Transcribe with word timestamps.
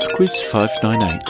PodQuiz 0.00 0.32
598. 0.50 1.20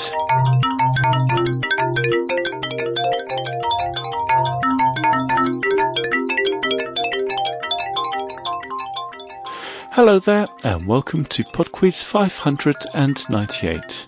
Hello 9.91 10.21
there, 10.21 10.47
and 10.63 10.87
welcome 10.87 11.25
to 11.25 11.43
PodQuiz 11.43 12.05
598. 12.05 14.07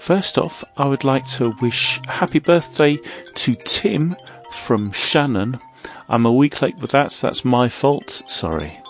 First 0.00 0.36
off, 0.36 0.64
I 0.76 0.88
would 0.88 1.04
like 1.04 1.28
to 1.34 1.54
wish 1.62 2.00
happy 2.08 2.40
birthday 2.40 2.98
to 3.36 3.54
Tim 3.54 4.16
from 4.50 4.90
Shannon. 4.90 5.60
I'm 6.08 6.26
a 6.26 6.32
week 6.32 6.60
late 6.60 6.78
with 6.78 6.90
that, 6.90 7.12
so 7.12 7.28
that's 7.28 7.44
my 7.44 7.68
fault. 7.68 8.24
Sorry. 8.26 8.80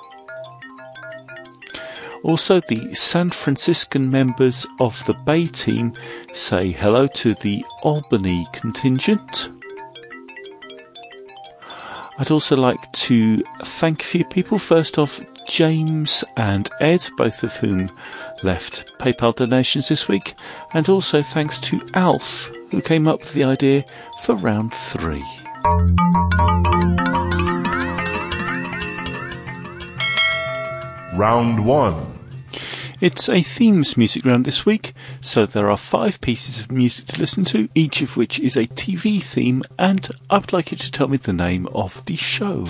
Also, 2.26 2.58
the 2.58 2.92
San 2.92 3.30
Franciscan 3.30 4.10
members 4.10 4.66
of 4.80 5.02
the 5.06 5.14
Bay 5.14 5.46
team 5.46 5.92
say 6.34 6.70
hello 6.70 7.06
to 7.06 7.34
the 7.34 7.64
Albany 7.84 8.48
contingent. 8.52 9.48
I'd 12.18 12.32
also 12.32 12.56
like 12.56 12.90
to 12.92 13.38
thank 13.62 14.02
a 14.02 14.06
few 14.06 14.24
people. 14.24 14.58
First 14.58 14.98
off, 14.98 15.20
James 15.48 16.24
and 16.36 16.68
Ed, 16.80 17.08
both 17.16 17.44
of 17.44 17.54
whom 17.58 17.92
left 18.42 18.98
PayPal 18.98 19.32
donations 19.32 19.86
this 19.86 20.08
week, 20.08 20.34
and 20.74 20.88
also 20.88 21.22
thanks 21.22 21.60
to 21.60 21.80
Alf, 21.94 22.50
who 22.72 22.82
came 22.82 23.06
up 23.06 23.20
with 23.20 23.34
the 23.34 23.44
idea 23.44 23.84
for 24.22 24.34
round 24.34 24.74
three. 24.74 25.24
Round 31.14 31.64
one. 31.64 32.15
It's 32.98 33.28
a 33.28 33.42
themes 33.42 33.98
music 33.98 34.24
round 34.24 34.46
this 34.46 34.64
week, 34.64 34.94
so 35.20 35.44
there 35.44 35.70
are 35.70 35.76
five 35.76 36.18
pieces 36.22 36.60
of 36.60 36.72
music 36.72 37.08
to 37.08 37.20
listen 37.20 37.44
to, 37.44 37.68
each 37.74 38.00
of 38.00 38.16
which 38.16 38.40
is 38.40 38.56
a 38.56 38.66
TV 38.66 39.22
theme, 39.22 39.62
and 39.78 40.08
I 40.30 40.38
would 40.38 40.54
like 40.54 40.70
you 40.70 40.78
to 40.78 40.90
tell 40.90 41.06
me 41.06 41.18
the 41.18 41.34
name 41.34 41.68
of 41.74 42.02
the 42.06 42.16
show. 42.16 42.68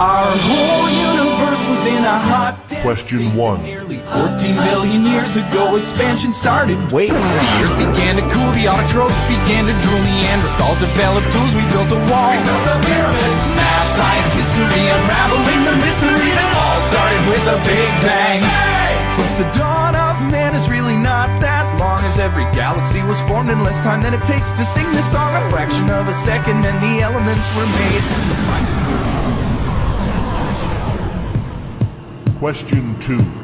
Our 0.00 0.36
whole 0.36 0.90
universe 0.90 1.21
was 1.68 1.86
in 1.86 2.02
a 2.02 2.18
hot 2.30 2.58
Question 2.82 3.30
one. 3.38 3.62
Nearly 3.62 4.02
14 4.10 4.58
billion 4.66 5.06
years 5.06 5.38
ago, 5.38 5.78
expansion 5.78 6.34
started. 6.34 6.74
Wait, 6.90 7.14
the 7.14 7.54
earth 7.62 7.78
began 7.78 8.18
to 8.18 8.24
cool, 8.26 8.50
the 8.58 8.66
autotrophs 8.66 9.14
began 9.30 9.62
to 9.70 9.74
drool, 9.86 10.02
Neanderthals 10.02 10.82
developed 10.82 11.30
tools, 11.30 11.54
we 11.54 11.62
built 11.70 11.94
a 11.94 12.00
wall. 12.10 12.34
We 12.34 12.42
built 12.42 12.64
the 12.66 12.78
pyramids. 12.82 13.42
Math, 13.54 13.90
science, 13.94 14.32
history, 14.34 14.82
unraveling 14.90 15.62
the 15.62 15.76
mystery 15.78 16.30
that 16.34 16.50
all 16.58 16.80
started 16.90 17.22
with 17.30 17.44
a 17.54 17.58
big 17.62 17.90
bang. 18.02 18.42
Since 19.06 19.38
the 19.38 19.46
dawn 19.54 19.94
of 19.94 20.18
man 20.34 20.58
is 20.58 20.66
really 20.66 20.98
not 20.98 21.30
that 21.38 21.70
long, 21.78 22.02
as 22.02 22.18
every 22.18 22.50
galaxy 22.50 23.06
was 23.06 23.22
formed 23.30 23.50
in 23.50 23.62
less 23.62 23.78
time 23.86 24.02
than 24.02 24.10
it 24.10 24.24
takes 24.26 24.50
to 24.58 24.64
sing 24.66 24.90
this 24.90 25.06
song. 25.12 25.30
A 25.38 25.42
fraction 25.54 25.86
of 25.86 26.10
a 26.10 26.16
second, 26.18 26.66
and 26.66 26.76
the 26.82 27.04
elements 27.04 27.46
were 27.54 27.68
made. 27.70 29.11
Question 32.42 32.98
two. 32.98 33.41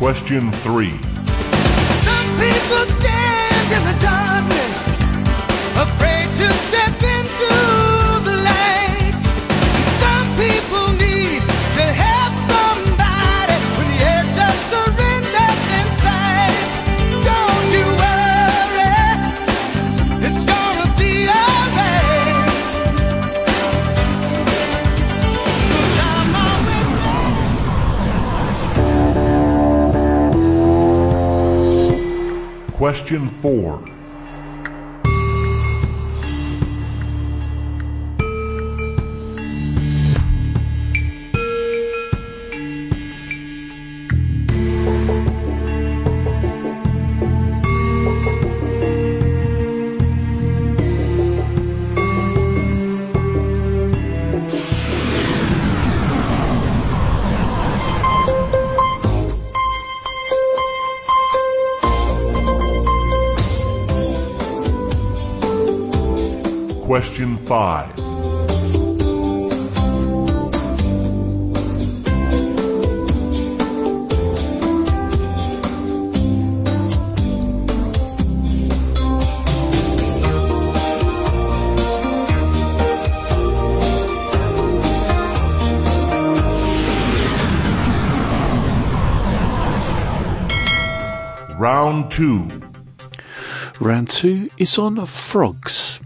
Question 0.00 0.50
three. 0.64 0.96
Some 2.08 2.30
people 2.40 2.86
stand 2.98 3.68
in 3.70 3.82
the 3.84 3.96
darkness, 4.00 4.98
afraid 5.76 6.19
Question 32.80 33.28
four. 33.28 33.99
Question 66.90 67.36
five. 67.36 67.96
Round 91.56 92.10
two. 92.10 92.48
Round 93.78 94.10
two 94.10 94.46
is 94.58 94.76
on 94.76 95.06
frogs. 95.06 96.00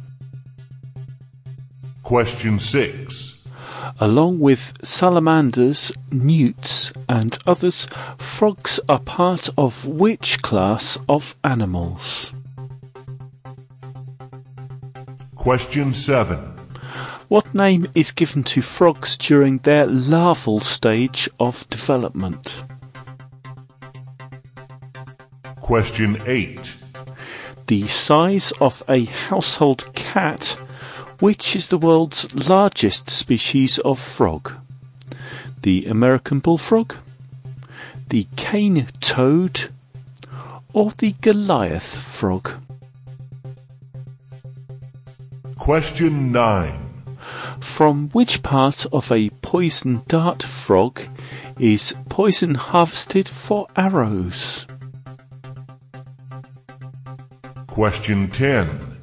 Question 2.04 2.58
six. 2.58 3.42
Along 3.98 4.38
with 4.38 4.74
salamanders, 4.82 5.90
newts, 6.12 6.92
and 7.08 7.38
others, 7.46 7.86
frogs 8.18 8.78
are 8.90 9.00
part 9.00 9.48
of 9.56 9.86
which 9.86 10.42
class 10.42 10.98
of 11.08 11.34
animals? 11.42 12.34
Question 15.34 15.94
seven. 15.94 16.38
What 17.28 17.54
name 17.54 17.86
is 17.94 18.10
given 18.10 18.44
to 18.44 18.60
frogs 18.60 19.16
during 19.16 19.58
their 19.58 19.86
larval 19.86 20.60
stage 20.60 21.28
of 21.40 21.68
development? 21.70 22.56
Question 25.62 26.20
eight. 26.26 26.74
The 27.66 27.88
size 27.88 28.52
of 28.60 28.82
a 28.90 29.06
household 29.06 29.94
cat, 29.94 30.58
which 31.18 31.54
is 31.56 31.68
the 31.68 31.78
world's 31.78 32.32
largest 32.34 33.10
species 33.10 33.78
of 33.80 33.98
frog? 33.98 34.52
The 35.62 35.86
American 35.86 36.40
bullfrog, 36.40 36.94
the 38.08 38.26
cane 38.36 38.86
toad, 39.00 39.70
or 40.72 40.90
the 40.90 41.12
Goliath 41.20 41.96
frog? 41.96 42.50
Question 45.56 46.32
nine. 46.32 46.80
From 47.60 48.10
which 48.10 48.42
part 48.42 48.84
of 48.92 49.10
a 49.10 49.30
poison 49.40 50.02
dart 50.06 50.42
frog 50.42 51.00
is 51.58 51.94
poison 52.10 52.56
harvested 52.56 53.28
for 53.28 53.66
arrows? 53.74 54.66
Question 57.66 58.30
ten. 58.30 58.93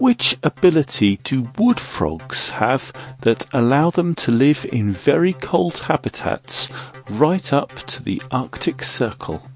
Which 0.00 0.38
ability 0.42 1.18
do 1.18 1.50
wood 1.58 1.78
frogs 1.78 2.48
have 2.56 2.90
that 3.20 3.46
allow 3.52 3.90
them 3.90 4.14
to 4.14 4.32
live 4.32 4.64
in 4.72 4.92
very 4.92 5.34
cold 5.34 5.80
habitats 5.80 6.70
right 7.10 7.52
up 7.52 7.68
to 7.88 8.02
the 8.02 8.22
Arctic 8.30 8.82
Circle? 8.82 9.46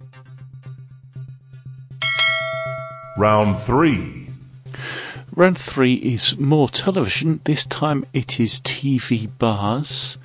Round 3.17 3.59
3. 3.59 4.29
Round 5.35 5.57
three 5.57 5.95
is 5.95 6.37
more 6.39 6.69
television. 6.69 7.41
This 7.45 7.65
time 7.65 8.05
it 8.13 8.39
is 8.39 8.61
TV 8.61 9.31
bars. 9.39 10.19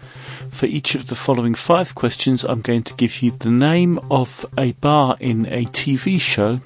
For 0.50 0.66
each 0.66 0.96
of 0.96 1.08
the 1.08 1.16
following 1.16 1.56
five 1.56 1.96
questions, 1.96 2.44
I'm 2.44 2.62
going 2.62 2.84
to 2.84 2.94
give 2.96 3.22
you 3.22 3.32
the 3.32 3.50
name 3.50 4.00
of 4.12 4.46
a 4.58 4.74
bar 4.74 5.16
in 5.22 5.46
a 5.46 5.64
TV 5.64 6.20
show, 6.20 6.60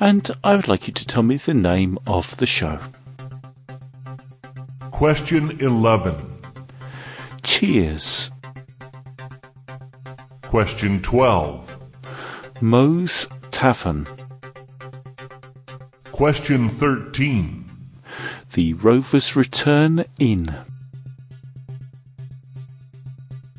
and 0.00 0.30
I 0.44 0.56
would 0.56 0.68
like 0.68 0.86
you 0.86 0.94
to 0.94 1.06
tell 1.06 1.22
me 1.22 1.36
the 1.36 1.54
name 1.54 1.98
of 2.06 2.36
the 2.36 2.46
show. 2.46 2.78
Question 4.90 5.60
11. 5.60 6.14
Cheers. 7.42 8.30
Question 10.42 11.02
12. 11.02 11.76
Moe's 12.60 13.28
Tavern. 13.50 14.06
Question 16.10 16.68
13. 16.68 17.70
The 18.54 18.72
Rovers 18.72 19.36
Return 19.36 20.04
Inn. 20.18 20.54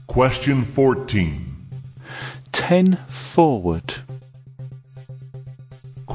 Question 0.07 0.65
14. 0.65 1.55
10 2.51 2.95
Forward. 3.07 3.95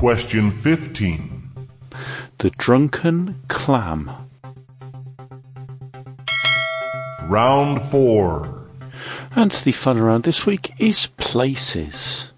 Question 0.05 0.51
15. 0.51 1.51
The 2.37 2.51
Drunken 2.51 3.41
Clam. 3.49 4.13
Round 7.23 7.81
4. 7.81 8.69
And 9.35 9.51
the 9.51 9.73
fun 9.73 9.97
around 9.97 10.25
this 10.25 10.45
week 10.45 10.75
is 10.79 11.07
places. 11.17 12.33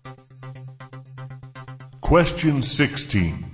Question 2.02 2.62
16. 2.62 3.50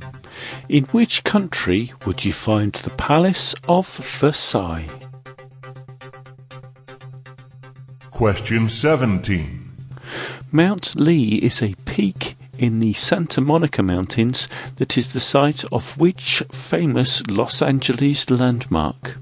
In 0.68 0.84
which 0.92 1.24
country 1.24 1.94
would 2.04 2.22
you 2.22 2.34
find 2.34 2.74
the 2.74 2.90
Palace 2.90 3.54
of 3.66 3.88
Versailles? 3.96 4.90
Question 8.10 8.68
17. 8.68 9.72
Mount 10.50 11.00
Lee 11.00 11.36
is 11.36 11.62
a 11.62 11.74
peak 11.86 12.36
in 12.62 12.78
the 12.78 12.92
Santa 12.92 13.40
Monica 13.40 13.82
Mountains 13.82 14.48
that 14.76 14.96
is 14.96 15.12
the 15.12 15.18
site 15.18 15.64
of 15.72 15.98
which 15.98 16.44
famous 16.52 17.26
Los 17.26 17.60
Angeles 17.60 18.30
landmark? 18.30 19.16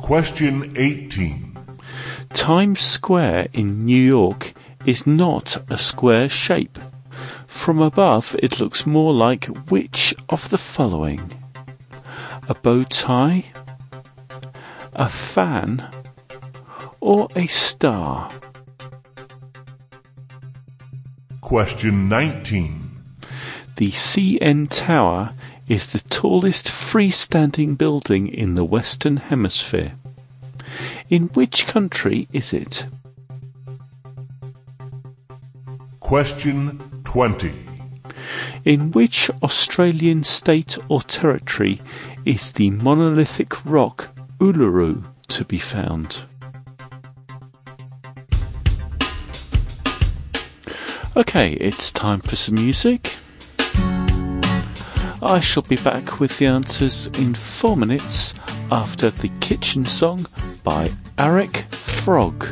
Question 0.00 0.72
18. 0.78 1.58
Times 2.30 2.80
Square 2.80 3.48
in 3.52 3.84
New 3.84 4.02
York 4.02 4.54
is 4.86 5.06
not 5.06 5.62
a 5.68 5.76
square 5.76 6.30
shape. 6.30 6.78
From 7.46 7.78
above, 7.78 8.34
it 8.38 8.58
looks 8.58 8.86
more 8.86 9.12
like 9.12 9.44
which 9.68 10.14
of 10.30 10.48
the 10.48 10.58
following? 10.58 11.34
A 12.48 12.54
bow 12.54 12.84
tie, 12.84 13.44
a 14.94 15.08
fan, 15.10 15.86
or 16.98 17.28
a 17.36 17.46
star? 17.46 18.32
Question 21.40 22.08
19. 22.08 23.02
The 23.76 23.90
CN 23.92 24.68
Tower 24.68 25.32
is 25.68 25.90
the 25.90 26.00
tallest 26.10 26.66
freestanding 26.66 27.76
building 27.76 28.28
in 28.28 28.54
the 28.54 28.64
Western 28.64 29.16
Hemisphere. 29.16 29.94
In 31.08 31.24
which 31.28 31.66
country 31.66 32.28
is 32.32 32.52
it? 32.52 32.86
Question 35.98 37.02
20. 37.04 37.52
In 38.64 38.92
which 38.92 39.30
Australian 39.42 40.22
state 40.24 40.76
or 40.88 41.00
territory 41.00 41.80
is 42.24 42.52
the 42.52 42.70
monolithic 42.70 43.64
rock 43.64 44.10
Uluru 44.38 45.04
to 45.28 45.44
be 45.46 45.58
found? 45.58 46.26
Okay, 51.20 51.52
it's 51.52 51.92
time 51.92 52.20
for 52.20 52.34
some 52.34 52.54
music. 52.54 53.16
I 55.22 55.38
shall 55.42 55.62
be 55.62 55.76
back 55.76 56.18
with 56.18 56.38
the 56.38 56.46
answers 56.46 57.08
in 57.08 57.34
four 57.34 57.76
minutes 57.76 58.32
after 58.72 59.10
the 59.10 59.28
kitchen 59.40 59.84
song 59.84 60.24
by 60.64 60.88
Arek 61.18 61.64
Frog. 61.74 62.46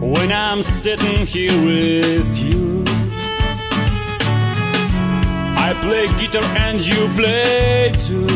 When 0.00 0.32
I'm 0.32 0.62
sitting 0.62 1.26
here 1.26 1.52
with 1.62 2.42
you, 2.42 2.84
I 5.58 5.76
play 5.82 6.06
guitar 6.18 6.42
and 6.56 6.78
you 6.78 7.06
play 7.20 7.92
too. 8.06 8.26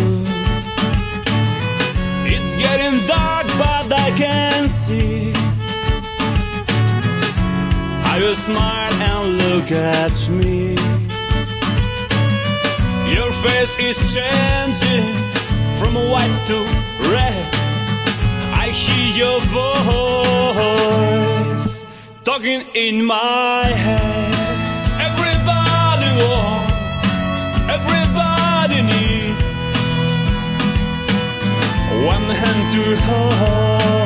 It's 2.28 2.54
getting 2.62 3.06
dark, 3.06 3.46
but 3.56 3.90
I 3.98 4.14
can 4.18 4.68
see. 4.68 5.51
How 8.12 8.18
you 8.18 8.34
smile 8.34 8.92
and 8.92 9.38
look 9.38 9.72
at 9.72 10.28
me. 10.28 10.76
Your 13.10 13.32
face 13.32 13.74
is 13.88 13.96
changing 14.12 15.14
from 15.78 15.94
white 15.94 16.38
to 16.48 16.58
red. 17.08 17.48
I 18.52 18.68
hear 18.68 19.08
your 19.16 19.40
voice 20.28 21.70
talking 22.22 22.60
in 22.74 23.02
my 23.02 23.64
head. 23.64 24.34
Everybody 25.08 26.10
wants, 26.22 27.04
everybody 27.76 28.78
needs 28.92 29.44
one 32.04 32.28
hand 32.42 32.62
to 32.74 32.84
hold. 33.06 34.01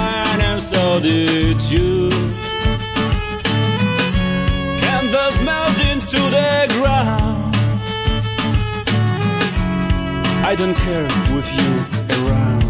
Wine 0.00 0.40
and 0.50 0.60
so 0.60 0.82
did 1.00 1.60
you. 1.74 2.10
Candles 4.82 5.36
melt 5.48 5.78
into 5.92 6.20
the 6.36 6.52
ground. 6.76 7.54
I 10.50 10.52
don't 10.60 10.78
care 10.86 11.10
with 11.34 11.48
you 11.58 11.72
around. 12.16 12.64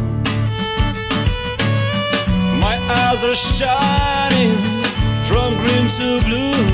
My 2.67 2.77
eyes 3.01 3.21
are 3.31 3.41
shining 3.55 4.57
from 5.29 5.49
green 5.63 5.87
to 5.99 6.09
blue. 6.27 6.65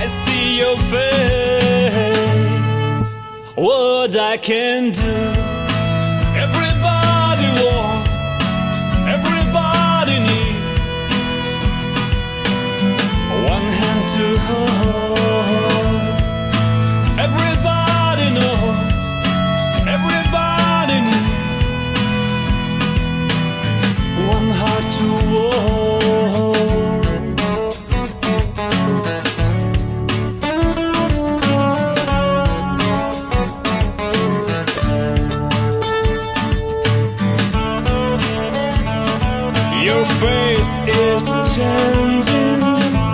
I 0.00 0.02
see 0.20 0.46
your 0.62 0.76
face. 0.92 1.98
What 3.66 4.12
I 4.32 4.36
can 4.48 4.80
do. 4.92 5.57
Face 40.20 40.78
is 40.86 41.24
changing 41.54 43.07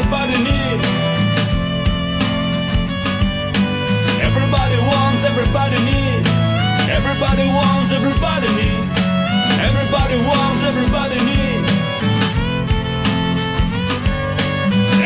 everybody 0.00 0.36
needs. 0.48 0.86
Everybody 4.24 4.78
wants, 4.90 5.24
everybody 5.24 5.78
needs. 5.84 6.28
Everybody 6.88 7.46
wants, 7.48 7.92
everybody 7.92 8.48
needs. 8.60 8.96
Everybody 9.68 10.16
wants, 10.24 10.62
everybody 10.62 11.18
needs. 11.28 11.68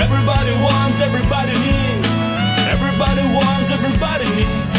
Everybody 0.05 0.53
wants, 0.63 1.01
everybody 1.01 1.55
needs. 1.67 2.07
Everybody 2.75 3.25
wants, 3.35 3.71
everybody 3.71 4.27
needs. 4.39 4.77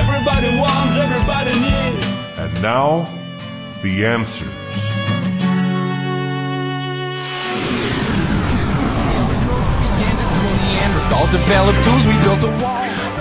Everybody 0.00 0.50
wants, 0.62 0.94
everybody 0.96 1.54
needs. 1.66 2.04
And 2.38 2.62
now, 2.62 3.08
the 3.82 4.06
answers. 4.06 4.59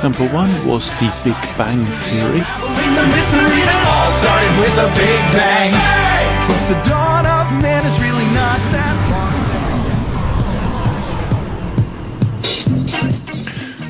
Number 0.01 0.25
one 0.29 0.49
was 0.65 0.93
the 0.93 1.11
Big 1.25 1.35
Bang 1.57 1.75
Theory. 2.07 2.39
The 2.39 3.05
mystery 3.11 3.61
that 3.67 3.83
all 3.83 4.11
started 4.15 4.53
with 4.63 4.79
a 4.79 4.87
big 4.95 5.19
bang. 5.35 5.75
Since 6.39 6.65
the 6.71 6.79
dawn 6.89 7.25
of 7.27 7.51
man 7.61 7.85
is 7.85 7.99
really 7.99 8.23
not 8.33 8.59
that 8.71 8.95
long. 9.11 9.29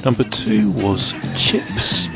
Number 0.03 0.23
two 0.23 0.71
was 0.71 1.13
Chips. 1.37 2.09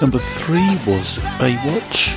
Number 0.00 0.18
three 0.18 0.78
was 0.86 1.18
Baywatch. 1.40 2.14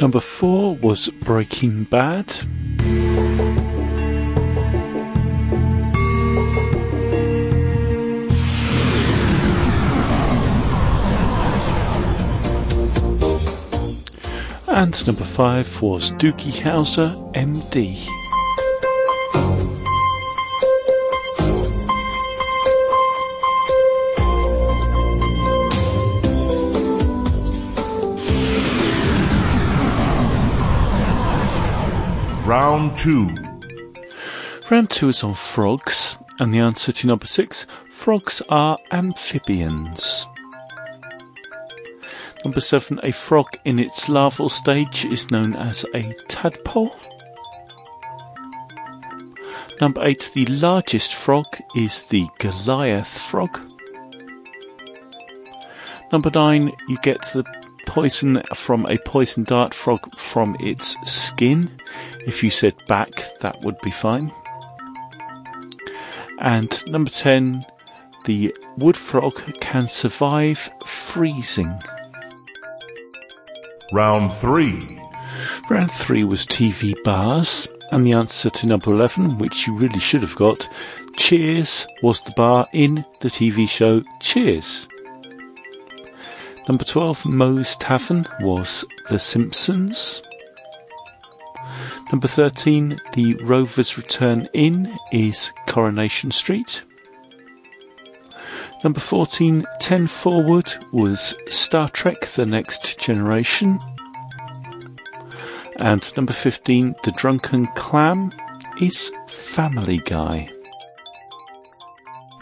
Number 0.00 0.20
four 0.20 0.74
was 0.76 1.10
Breaking 1.10 1.84
Bad. 1.84 2.32
And 14.76 15.06
number 15.06 15.22
five 15.22 15.80
was 15.80 16.10
Doogie 16.14 16.50
Howser, 16.50 17.14
MD. 17.32 18.04
Round 32.44 32.98
2. 32.98 33.28
Round 34.72 34.90
two 34.90 35.08
is 35.08 35.22
on 35.22 35.34
frogs, 35.34 36.18
and 36.40 36.52
the 36.52 36.58
answer 36.58 36.90
to 36.90 37.06
number 37.06 37.26
six 37.26 37.64
frogs 37.88 38.42
are 38.48 38.76
amphibians. 38.90 40.26
Number 42.44 42.60
seven, 42.60 43.00
a 43.02 43.10
frog 43.10 43.56
in 43.64 43.78
its 43.78 44.08
larval 44.08 44.50
stage 44.50 45.06
is 45.06 45.30
known 45.30 45.56
as 45.56 45.86
a 45.94 46.12
tadpole. 46.28 46.94
Number 49.80 50.02
eight, 50.04 50.30
the 50.34 50.44
largest 50.46 51.14
frog 51.14 51.46
is 51.74 52.04
the 52.04 52.26
Goliath 52.38 53.08
frog. 53.08 53.58
Number 56.12 56.30
nine, 56.34 56.70
you 56.86 56.98
get 57.02 57.22
the 57.32 57.44
poison 57.86 58.42
from 58.54 58.84
a 58.86 58.98
poison 58.98 59.44
dart 59.44 59.72
frog 59.72 60.14
from 60.16 60.54
its 60.60 60.96
skin. 61.10 61.70
If 62.26 62.44
you 62.44 62.50
said 62.50 62.74
back, 62.86 63.10
that 63.40 63.60
would 63.62 63.78
be 63.78 63.90
fine. 63.90 64.30
And 66.38 66.86
number 66.86 67.10
10, 67.10 67.64
the 68.26 68.54
wood 68.76 68.96
frog 68.96 69.42
can 69.60 69.88
survive 69.88 70.70
freezing. 70.84 71.80
Round 73.94 74.32
3. 74.32 75.00
Round 75.70 75.88
3 75.88 76.24
was 76.24 76.44
TV 76.44 77.00
bars, 77.04 77.68
and 77.92 78.04
the 78.04 78.12
answer 78.12 78.50
to 78.50 78.66
number 78.66 78.92
11, 78.92 79.38
which 79.38 79.68
you 79.68 79.76
really 79.76 80.00
should 80.00 80.22
have 80.22 80.34
got, 80.34 80.68
Cheers 81.16 81.86
was 82.02 82.20
the 82.22 82.32
bar 82.32 82.66
in 82.72 83.04
the 83.20 83.28
TV 83.28 83.68
show 83.68 84.02
Cheers. 84.18 84.88
Number 86.68 86.82
12, 86.82 87.26
Moe's 87.26 87.76
Tavern 87.76 88.26
was 88.40 88.84
The 89.10 89.20
Simpsons. 89.20 90.22
Number 92.10 92.26
13, 92.26 93.00
The 93.12 93.34
Rover's 93.44 93.96
Return 93.96 94.48
Inn 94.54 94.92
is 95.12 95.52
Coronation 95.68 96.32
Street. 96.32 96.82
Number 98.84 99.00
14, 99.00 99.64
10 99.80 100.06
Forward 100.08 100.74
was 100.92 101.34
Star 101.48 101.88
Trek 101.88 102.26
The 102.26 102.44
Next 102.44 103.00
Generation. 103.00 103.80
And 105.76 106.14
number 106.18 106.34
15, 106.34 106.94
The 107.02 107.12
Drunken 107.12 107.66
Clam 107.68 108.30
is 108.82 109.10
Family 109.26 110.02
Guy. 110.04 110.50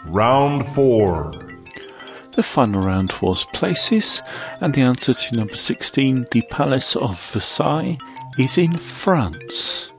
Round 0.07 0.65
4. 0.65 1.31
The 2.33 2.43
final 2.43 2.81
round 2.81 3.13
was 3.21 3.45
places, 3.45 4.21
and 4.59 4.73
the 4.73 4.81
answer 4.81 5.13
to 5.13 5.35
number 5.37 5.55
16, 5.55 6.27
the 6.31 6.41
Palace 6.49 6.97
of 6.97 7.17
Versailles, 7.31 7.97
is 8.37 8.57
in 8.57 8.75
France. 8.75 9.93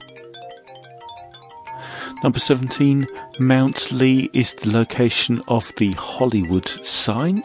Number 2.22 2.38
17, 2.38 3.06
Mount 3.40 3.90
Lee 3.90 4.30
is 4.32 4.54
the 4.54 4.70
location 4.70 5.42
of 5.48 5.74
the 5.76 5.90
Hollywood 5.92 6.68
sign. 6.84 7.42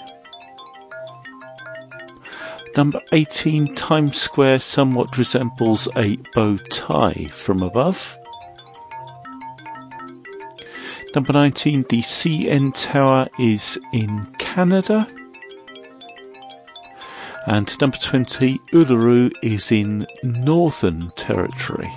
Number 2.77 2.99
18, 3.11 3.73
Times 3.73 4.21
Square 4.21 4.59
somewhat 4.59 5.17
resembles 5.17 5.87
a 5.95 6.17
bow 6.35 6.57
tie 6.69 7.27
from 7.31 7.63
above. 7.63 8.17
Number 11.15 11.33
19, 11.33 11.85
the 11.89 12.01
CN 12.01 12.71
Tower 12.75 13.25
is 13.39 13.79
in 13.91 14.27
Canada. 14.37 15.07
And 17.47 17.73
number 17.81 17.97
20, 17.97 18.59
Uluru 18.73 19.31
is 19.41 19.71
in 19.71 20.05
Northern 20.23 21.09
Territory. 21.15 21.91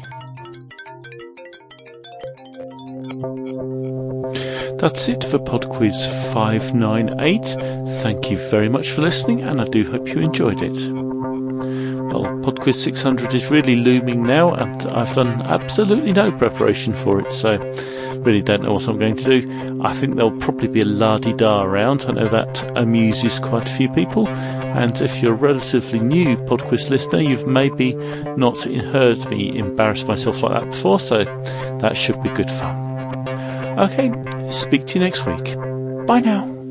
That's 4.83 5.09
it 5.09 5.23
for 5.23 5.39
Pod 5.39 5.69
Quiz 5.69 6.07
598. 6.35 7.45
Thank 8.03 8.33
you 8.33 8.37
very 8.37 8.69
much 8.69 8.91
for 8.91 9.03
listening, 9.03 9.43
and 9.43 9.61
I 9.61 9.65
do 9.65 9.89
hope 9.89 10.09
you 10.09 10.21
enjoyed 10.21 10.61
it. 10.61 10.77
Well, 10.93 12.25
PodQuiz 12.43 12.75
600 12.75 13.33
is 13.33 13.49
really 13.49 13.77
looming 13.77 14.25
now, 14.25 14.53
and 14.53 14.83
I've 14.89 15.13
done 15.13 15.41
absolutely 15.47 16.13
no 16.13 16.33
preparation 16.33 16.95
for 16.95 17.21
it, 17.21 17.31
so 17.31 17.59
really 18.23 18.43
don't 18.43 18.65
know 18.65 18.73
what 18.73 18.89
I'm 18.89 18.99
going 18.99 19.15
to 19.19 19.41
do. 19.41 19.81
I 19.85 19.93
think 19.93 20.17
there'll 20.17 20.37
probably 20.39 20.67
be 20.67 20.81
a 20.81 20.85
la-di-da 20.85 21.63
around. 21.63 22.07
I 22.09 22.13
know 22.15 22.27
that 22.27 22.77
amuses 22.77 23.39
quite 23.39 23.71
a 23.71 23.73
few 23.73 23.89
people, 23.89 24.27
and 24.27 25.01
if 25.01 25.23
you're 25.23 25.35
a 25.35 25.37
relatively 25.37 26.01
new 26.01 26.37
PodQuiz 26.39 26.91
listener, 26.91 27.21
you've 27.21 27.47
maybe 27.47 27.95
not 28.37 28.61
heard 28.65 29.31
me 29.31 29.57
embarrass 29.57 30.03
myself 30.03 30.43
like 30.43 30.59
that 30.59 30.71
before, 30.71 30.99
so 30.99 31.23
that 31.79 31.97
should 31.97 32.21
be 32.21 32.31
good 32.31 32.51
fun. 32.51 32.81
Okay, 33.79 34.11
speak 34.53 34.87
to 34.87 34.95
you 34.95 35.01
next 35.01 35.27
week. 35.27 35.57
Bye 36.07 36.21
now. 36.21 36.62